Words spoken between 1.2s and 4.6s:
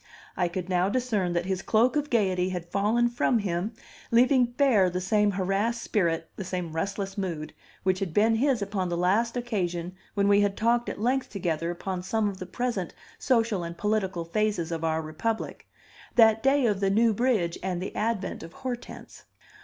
that his cloak of gayety had fallen from him, leaving